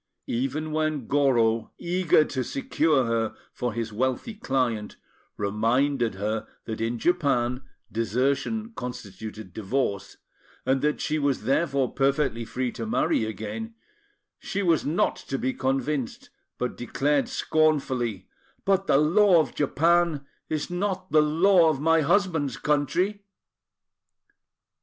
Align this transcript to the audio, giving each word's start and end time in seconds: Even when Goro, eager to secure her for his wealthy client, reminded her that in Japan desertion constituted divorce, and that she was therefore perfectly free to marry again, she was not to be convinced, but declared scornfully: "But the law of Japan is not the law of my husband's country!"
Even 0.25 0.71
when 0.71 1.05
Goro, 1.05 1.73
eager 1.77 2.25
to 2.25 2.43
secure 2.43 3.05
her 3.05 3.35
for 3.53 3.71
his 3.71 3.93
wealthy 3.93 4.33
client, 4.33 4.95
reminded 5.37 6.15
her 6.15 6.47
that 6.65 6.81
in 6.81 6.97
Japan 6.97 7.61
desertion 7.91 8.73
constituted 8.75 9.53
divorce, 9.53 10.17
and 10.65 10.81
that 10.81 10.99
she 11.01 11.19
was 11.19 11.43
therefore 11.43 11.93
perfectly 11.93 12.43
free 12.45 12.71
to 12.71 12.87
marry 12.87 13.25
again, 13.25 13.75
she 14.39 14.63
was 14.63 14.83
not 14.83 15.17
to 15.17 15.37
be 15.37 15.53
convinced, 15.53 16.31
but 16.57 16.75
declared 16.75 17.29
scornfully: 17.29 18.27
"But 18.65 18.87
the 18.87 18.97
law 18.97 19.39
of 19.39 19.53
Japan 19.53 20.25
is 20.49 20.71
not 20.71 21.11
the 21.11 21.21
law 21.21 21.69
of 21.69 21.79
my 21.79 22.01
husband's 22.01 22.57
country!" 22.57 23.23